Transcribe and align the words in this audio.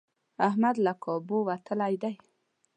احمد 0.47 0.75
له 0.85 0.93
کابو 1.03 1.37
وتلی 1.49 1.93
دی. 2.03 2.13